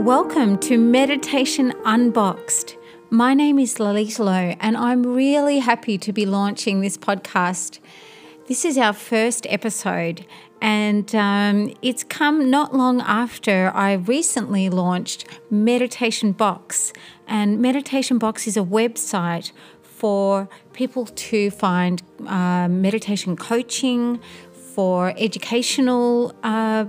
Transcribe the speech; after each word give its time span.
Welcome 0.00 0.56
to 0.60 0.78
Meditation 0.78 1.74
Unboxed. 1.84 2.78
My 3.10 3.34
name 3.34 3.58
is 3.58 3.78
Lalita 3.78 4.24
Lowe, 4.24 4.54
and 4.58 4.74
I'm 4.74 5.02
really 5.02 5.58
happy 5.58 5.98
to 5.98 6.10
be 6.10 6.24
launching 6.24 6.80
this 6.80 6.96
podcast. 6.96 7.80
This 8.46 8.64
is 8.64 8.78
our 8.78 8.94
first 8.94 9.46
episode, 9.50 10.24
and 10.62 11.14
um, 11.14 11.74
it's 11.82 12.02
come 12.02 12.50
not 12.50 12.74
long 12.74 13.02
after 13.02 13.70
I 13.74 13.92
recently 13.92 14.70
launched 14.70 15.26
Meditation 15.50 16.32
Box. 16.32 16.94
And 17.28 17.60
Meditation 17.60 18.16
Box 18.16 18.46
is 18.46 18.56
a 18.56 18.62
website 18.62 19.52
for 19.82 20.48
people 20.72 21.04
to 21.04 21.50
find 21.50 22.02
uh, 22.26 22.68
meditation 22.68 23.36
coaching, 23.36 24.18
for 24.74 25.12
educational 25.18 26.34
uh, 26.42 26.86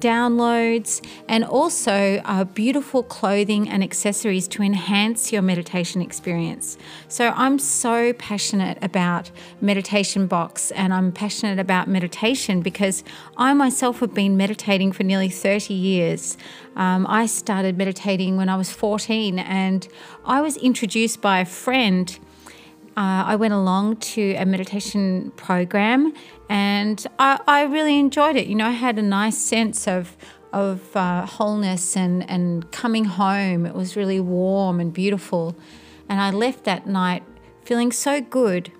downloads, 0.00 1.04
and 1.28 1.44
also 1.44 2.20
uh, 2.24 2.44
beautiful 2.44 3.02
clothing 3.02 3.68
and 3.68 3.82
accessories 3.82 4.48
to 4.48 4.62
enhance 4.62 5.32
your 5.32 5.42
meditation 5.42 6.02
experience. 6.02 6.78
So, 7.08 7.32
I'm 7.36 7.58
so 7.58 8.12
passionate 8.14 8.78
about 8.82 9.30
Meditation 9.60 10.26
Box 10.26 10.70
and 10.72 10.92
I'm 10.92 11.12
passionate 11.12 11.58
about 11.58 11.88
meditation 11.88 12.60
because 12.62 13.04
I 13.36 13.52
myself 13.54 14.00
have 14.00 14.14
been 14.14 14.36
meditating 14.36 14.92
for 14.92 15.02
nearly 15.02 15.28
30 15.28 15.74
years. 15.74 16.36
Um, 16.76 17.06
I 17.08 17.26
started 17.26 17.76
meditating 17.76 18.36
when 18.36 18.48
I 18.48 18.56
was 18.56 18.70
14 18.70 19.38
and 19.38 19.86
I 20.24 20.40
was 20.40 20.56
introduced 20.56 21.20
by 21.20 21.40
a 21.40 21.44
friend. 21.44 22.18
Uh, 23.00 23.24
I 23.28 23.36
went 23.36 23.54
along 23.54 23.96
to 23.96 24.34
a 24.34 24.44
meditation 24.44 25.32
program 25.36 26.12
and 26.50 27.06
I, 27.18 27.40
I 27.46 27.62
really 27.62 27.98
enjoyed 27.98 28.36
it. 28.36 28.46
You 28.46 28.54
know, 28.54 28.66
I 28.66 28.72
had 28.72 28.98
a 28.98 29.02
nice 29.02 29.38
sense 29.38 29.88
of 29.88 30.18
of 30.52 30.94
uh, 30.94 31.24
wholeness 31.24 31.96
and 31.96 32.28
and 32.28 32.70
coming 32.72 33.06
home. 33.06 33.64
It 33.64 33.74
was 33.74 33.96
really 33.96 34.20
warm 34.20 34.80
and 34.80 34.92
beautiful, 34.92 35.56
and 36.10 36.20
I 36.20 36.30
left 36.30 36.64
that 36.64 36.86
night 36.86 37.22
feeling 37.64 37.90
so 37.90 38.20
good. 38.20 38.70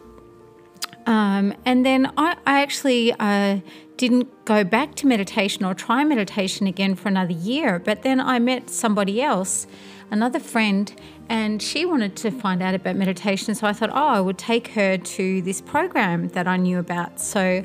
Um, 1.06 1.54
and 1.64 1.86
then 1.86 2.12
I, 2.18 2.36
I 2.46 2.60
actually 2.60 3.14
uh, 3.18 3.60
didn't 3.96 4.28
go 4.44 4.64
back 4.64 4.96
to 4.96 5.06
meditation 5.06 5.64
or 5.64 5.72
try 5.72 6.04
meditation 6.04 6.66
again 6.66 6.94
for 6.94 7.08
another 7.08 7.32
year. 7.32 7.78
But 7.78 8.02
then 8.02 8.20
I 8.20 8.38
met 8.38 8.68
somebody 8.68 9.22
else, 9.22 9.66
another 10.10 10.40
friend, 10.40 10.92
and 11.28 11.62
she 11.62 11.84
wanted 11.84 12.16
to 12.16 12.30
find 12.30 12.62
out 12.62 12.74
about 12.74 12.96
meditation. 12.96 13.54
So 13.54 13.66
I 13.66 13.72
thought, 13.72 13.90
oh, 13.90 14.08
I 14.08 14.20
would 14.20 14.38
take 14.38 14.68
her 14.68 14.98
to 14.98 15.42
this 15.42 15.60
program 15.60 16.28
that 16.28 16.46
I 16.46 16.56
knew 16.56 16.78
about. 16.78 17.20
So 17.20 17.64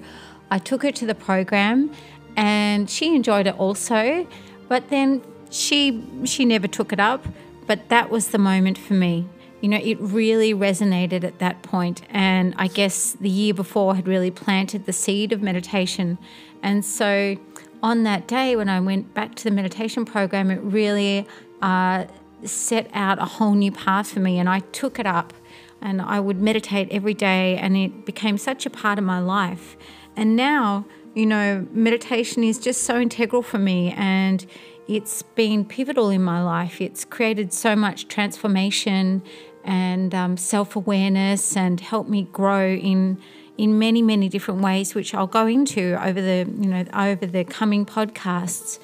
I 0.51 0.59
took 0.59 0.83
her 0.83 0.91
to 0.91 1.05
the 1.05 1.15
program, 1.15 1.91
and 2.35 2.89
she 2.89 3.15
enjoyed 3.15 3.47
it 3.47 3.57
also. 3.57 4.27
But 4.67 4.89
then 4.89 5.23
she 5.49 6.03
she 6.25 6.45
never 6.45 6.67
took 6.67 6.93
it 6.93 6.99
up. 6.99 7.25
But 7.67 7.89
that 7.89 8.09
was 8.09 8.27
the 8.27 8.37
moment 8.37 8.77
for 8.77 8.93
me. 8.93 9.27
You 9.61 9.69
know, 9.69 9.79
it 9.81 9.99
really 9.99 10.53
resonated 10.53 11.23
at 11.23 11.39
that 11.39 11.63
point. 11.63 12.03
and 12.09 12.53
I 12.57 12.67
guess 12.67 13.13
the 13.13 13.29
year 13.29 13.53
before 13.53 13.95
had 13.95 14.07
really 14.07 14.29
planted 14.29 14.85
the 14.85 14.93
seed 14.93 15.31
of 15.31 15.41
meditation. 15.41 16.19
And 16.61 16.85
so, 16.85 17.37
on 17.81 18.03
that 18.03 18.27
day 18.27 18.55
when 18.55 18.69
I 18.69 18.79
went 18.79 19.13
back 19.13 19.35
to 19.35 19.43
the 19.43 19.51
meditation 19.51 20.05
program, 20.05 20.51
it 20.51 20.59
really 20.61 21.27
uh, 21.61 22.05
set 22.47 22.89
out 22.93 23.19
a 23.19 23.25
whole 23.25 23.53
new 23.53 23.71
path 23.71 24.11
for 24.11 24.19
me, 24.19 24.39
and 24.39 24.49
I 24.49 24.59
took 24.59 24.99
it 24.99 25.05
up 25.05 25.33
and 25.81 26.01
I 26.01 26.19
would 26.19 26.41
meditate 26.41 26.87
every 26.89 27.13
day, 27.13 27.57
and 27.57 27.77
it 27.77 28.05
became 28.05 28.37
such 28.37 28.65
a 28.65 28.69
part 28.69 28.97
of 28.97 29.03
my 29.03 29.19
life. 29.19 29.77
And 30.15 30.35
now, 30.35 30.85
you 31.13 31.25
know, 31.25 31.67
meditation 31.71 32.43
is 32.43 32.57
just 32.57 32.83
so 32.83 32.99
integral 32.99 33.41
for 33.43 33.59
me, 33.59 33.93
and 33.95 34.45
it's 34.87 35.21
been 35.21 35.65
pivotal 35.65 36.09
in 36.09 36.23
my 36.23 36.41
life. 36.41 36.81
It's 36.81 37.05
created 37.05 37.53
so 37.53 37.75
much 37.75 38.07
transformation 38.07 39.21
and 39.63 40.13
um, 40.15 40.37
self 40.37 40.75
awareness, 40.75 41.55
and 41.55 41.79
helped 41.79 42.09
me 42.09 42.29
grow 42.31 42.67
in 42.73 43.19
in 43.57 43.79
many 43.79 44.01
many 44.01 44.29
different 44.29 44.61
ways, 44.61 44.95
which 44.95 45.13
I'll 45.13 45.27
go 45.27 45.47
into 45.47 46.01
over 46.03 46.21
the 46.21 46.47
you 46.59 46.67
know 46.67 46.85
over 46.93 47.25
the 47.25 47.43
coming 47.43 47.85
podcasts. 47.85 48.79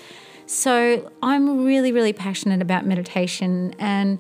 So 0.52 1.10
I'm 1.24 1.64
really, 1.64 1.94
really 1.94 2.12
passionate 2.12 2.62
about 2.62 2.86
meditation 2.86 3.74
and 3.80 4.20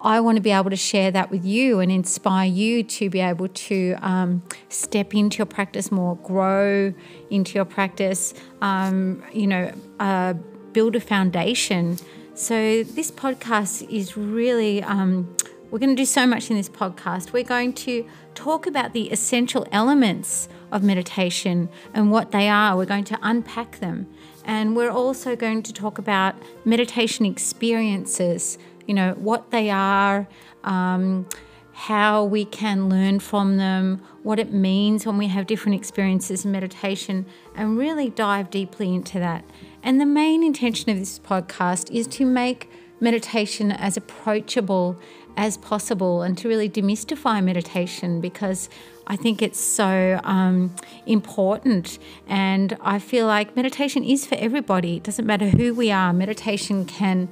I 0.00 0.20
want 0.20 0.36
to 0.36 0.40
be 0.40 0.52
able 0.52 0.70
to 0.70 0.76
share 0.76 1.10
that 1.10 1.32
with 1.32 1.44
you 1.44 1.80
and 1.80 1.90
inspire 1.90 2.48
you 2.48 2.84
to 2.84 3.10
be 3.10 3.18
able 3.18 3.48
to 3.48 3.96
um, 4.00 4.44
step 4.68 5.12
into 5.12 5.38
your 5.38 5.46
practice 5.46 5.90
more, 5.90 6.14
grow 6.18 6.94
into 7.30 7.54
your 7.54 7.64
practice, 7.64 8.32
um, 8.60 9.24
you 9.32 9.48
know, 9.48 9.72
uh, 9.98 10.34
build 10.72 10.94
a 10.94 11.00
foundation. 11.00 11.98
So, 12.34 12.84
this 12.84 13.10
podcast 13.10 13.82
is 13.90 14.16
really, 14.16 14.84
um, 14.84 15.34
we're 15.72 15.80
going 15.80 15.96
to 15.96 16.00
do 16.00 16.06
so 16.06 16.28
much 16.28 16.48
in 16.48 16.56
this 16.56 16.68
podcast. 16.68 17.32
We're 17.32 17.42
going 17.42 17.72
to 17.72 18.08
talk 18.36 18.68
about 18.68 18.92
the 18.92 19.10
essential 19.10 19.66
elements 19.72 20.48
of 20.70 20.84
meditation 20.84 21.68
and 21.92 22.12
what 22.12 22.30
they 22.30 22.48
are. 22.48 22.76
We're 22.76 22.86
going 22.86 23.04
to 23.04 23.18
unpack 23.20 23.80
them. 23.80 24.06
And 24.44 24.76
we're 24.76 24.90
also 24.90 25.36
going 25.36 25.62
to 25.64 25.72
talk 25.72 25.98
about 25.98 26.34
meditation 26.64 27.26
experiences, 27.26 28.58
you 28.86 28.94
know, 28.94 29.12
what 29.14 29.50
they 29.50 29.70
are, 29.70 30.26
um, 30.64 31.26
how 31.72 32.24
we 32.24 32.44
can 32.44 32.88
learn 32.88 33.18
from 33.18 33.56
them, 33.56 34.02
what 34.22 34.38
it 34.38 34.52
means 34.52 35.06
when 35.06 35.18
we 35.18 35.28
have 35.28 35.46
different 35.46 35.76
experiences 35.76 36.44
in 36.44 36.52
meditation, 36.52 37.26
and 37.54 37.78
really 37.78 38.10
dive 38.10 38.50
deeply 38.50 38.94
into 38.94 39.18
that. 39.18 39.44
And 39.82 40.00
the 40.00 40.06
main 40.06 40.44
intention 40.44 40.90
of 40.90 40.98
this 40.98 41.18
podcast 41.18 41.90
is 41.90 42.06
to 42.08 42.24
make 42.24 42.70
meditation 43.02 43.72
as 43.72 43.96
approachable 43.96 44.96
as 45.36 45.56
possible 45.56 46.22
and 46.22 46.36
to 46.38 46.48
really 46.48 46.68
demystify 46.68 47.42
meditation 47.42 48.20
because 48.20 48.68
I 49.06 49.16
think 49.16 49.42
it's 49.42 49.60
so 49.60 50.20
um, 50.24 50.74
important. 51.06 51.98
And 52.28 52.76
I 52.80 52.98
feel 52.98 53.26
like 53.26 53.56
meditation 53.56 54.04
is 54.04 54.24
for 54.24 54.36
everybody. 54.36 54.96
It 54.96 55.02
doesn't 55.02 55.26
matter 55.26 55.48
who 55.48 55.74
we 55.74 55.90
are, 55.90 56.12
meditation 56.12 56.84
can. 56.84 57.28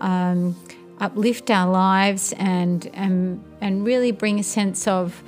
Um, 0.00 0.56
uplift 1.02 1.50
our 1.50 1.68
lives 1.70 2.32
and 2.38 2.88
and 2.94 3.42
and 3.60 3.84
really 3.84 4.12
bring 4.12 4.38
a 4.38 4.42
sense 4.42 4.86
of 4.86 5.22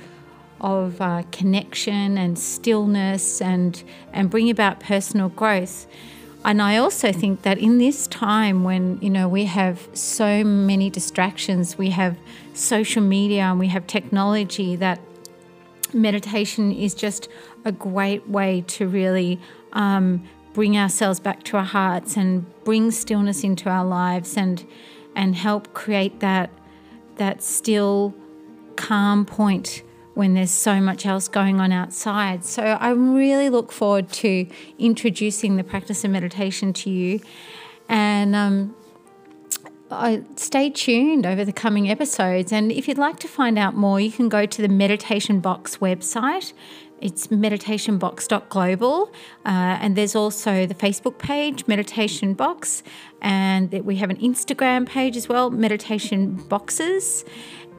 of 0.61 0.99
uh, 1.01 1.21
connection 1.31 2.17
and 2.17 2.39
stillness 2.39 3.41
and 3.41 3.83
and 4.13 4.29
bring 4.29 4.49
about 4.49 4.79
personal 4.79 5.29
growth. 5.29 5.85
And 6.45 6.61
I 6.61 6.77
also 6.77 7.11
think 7.11 7.41
that 7.41 7.57
in 7.57 7.79
this 7.79 8.05
time 8.05 8.63
when 8.63 8.99
you 9.01 9.09
know 9.09 9.27
we 9.27 9.45
have 9.45 9.89
so 9.93 10.43
many 10.43 10.91
distractions, 10.91 11.75
we 11.75 11.89
have 11.89 12.19
social 12.53 13.01
media 13.01 13.41
and 13.41 13.59
we 13.59 13.67
have 13.69 13.87
technology 13.87 14.75
that 14.75 15.01
meditation 15.91 16.71
is 16.71 16.93
just 16.93 17.29
a 17.65 17.71
great 17.71 18.29
way 18.29 18.63
to 18.67 18.87
really 18.87 19.39
um, 19.73 20.23
bring 20.53 20.77
ourselves 20.77 21.19
back 21.19 21.41
to 21.45 21.57
our 21.57 21.63
hearts 21.63 22.15
and 22.15 22.45
bring 22.63 22.91
stillness 22.91 23.43
into 23.43 23.67
our 23.67 23.85
lives 23.85 24.37
and 24.37 24.65
and 25.15 25.35
help 25.35 25.73
create 25.73 26.19
that 26.19 26.51
that 27.15 27.41
still 27.41 28.13
calm 28.75 29.25
point 29.25 29.81
when 30.15 30.33
there's 30.33 30.51
so 30.51 30.81
much 30.81 31.05
else 31.05 31.27
going 31.27 31.59
on 31.59 31.71
outside. 31.71 32.43
So 32.43 32.63
I 32.63 32.89
really 32.89 33.49
look 33.49 33.71
forward 33.71 34.09
to 34.13 34.47
introducing 34.79 35.57
the 35.57 35.63
practice 35.63 36.03
of 36.03 36.11
meditation 36.11 36.73
to 36.73 36.89
you. 36.89 37.19
And 37.87 38.35
um, 38.35 38.75
uh, 39.91 40.17
stay 40.37 40.69
tuned 40.69 41.25
over 41.25 41.45
the 41.45 41.53
coming 41.53 41.89
episodes. 41.91 42.51
And 42.51 42.71
if 42.71 42.87
you'd 42.87 42.97
like 42.97 43.19
to 43.19 43.27
find 43.27 43.59
out 43.59 43.75
more, 43.75 43.99
you 43.99 44.11
can 44.11 44.29
go 44.29 44.45
to 44.45 44.61
the 44.61 44.69
Meditation 44.69 45.41
Box 45.41 45.77
website. 45.77 46.53
It's 47.01 47.27
meditationbox.global. 47.27 49.11
Uh, 49.45 49.49
and 49.49 49.97
there's 49.97 50.15
also 50.15 50.65
the 50.65 50.73
Facebook 50.73 51.19
page, 51.19 51.67
Meditation 51.67 52.33
Box. 52.33 52.83
And 53.21 53.71
we 53.85 53.97
have 53.97 54.09
an 54.09 54.17
Instagram 54.17 54.87
page 54.87 55.17
as 55.17 55.27
well, 55.27 55.49
Meditation 55.49 56.35
Boxes 56.47 57.25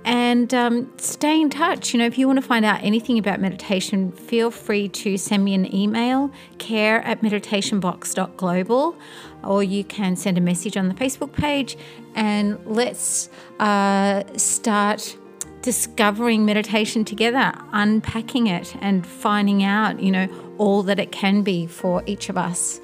and 0.07 0.55
um, 0.55 0.93
stay 0.99 1.41
in 1.41 1.51
touch. 1.51 1.93
You 1.93 1.99
know, 1.99 2.07
if 2.07 2.17
you 2.17 2.29
want 2.29 2.41
to 2.41 2.47
find 2.47 2.65
out 2.65 2.83
anything 2.83 3.19
about 3.19 3.41
meditation, 3.41 4.13
feel 4.13 4.53
free 4.53 4.89
to 4.89 5.19
send 5.19 5.45
me 5.45 5.53
an 5.53 5.75
email, 5.75 6.31
care 6.59 7.03
at 7.03 7.23
meditationbox.global, 7.23 8.97
or 9.43 9.63
you 9.65 9.83
can 9.83 10.15
send 10.15 10.39
a 10.39 10.41
message 10.41 10.77
on 10.77 10.89
the 10.89 10.95
Facebook 10.95 11.33
page 11.33 11.77
and 12.15 12.65
let's 12.65 13.29
uh, 13.59 14.23
start 14.37 15.19
discovering 15.63 16.47
meditation 16.47 17.05
together, 17.05 17.53
unpacking 17.73 18.47
it 18.47 18.77
and 18.81 19.05
finding 19.05 19.65
out, 19.65 19.99
you 19.99 20.13
know, 20.13 20.29
all 20.57 20.85
that 20.85 21.01
it 21.01 21.11
can 21.11 21.43
be 21.43 21.67
for 21.67 22.05
each 22.07 22.29
of 22.29 22.39
us. 22.39 22.81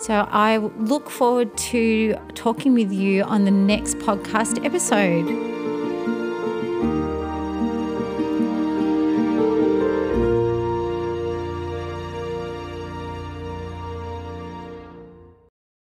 So 0.00 0.26
I 0.28 0.56
look 0.56 1.08
forward 1.08 1.56
to 1.56 2.16
talking 2.34 2.74
with 2.74 2.92
you 2.92 3.22
on 3.22 3.44
the 3.44 3.52
next 3.52 3.98
podcast 3.98 4.64
episode. 4.66 5.53